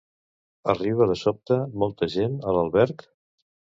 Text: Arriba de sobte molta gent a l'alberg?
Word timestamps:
Arriba 0.73 1.07
de 1.11 1.17
sobte 1.23 1.57
molta 1.83 2.11
gent 2.17 2.41
a 2.41 2.55
l'alberg? 2.59 3.07